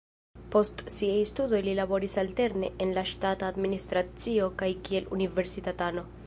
[0.53, 6.09] Post siaj studoj li laboris alterne en la ŝtata administracio kaj kiel universitatano.